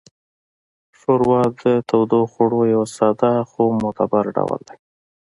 [0.99, 4.77] ښوروا د تودوخوړو یو ساده خو معتبر ډول دی.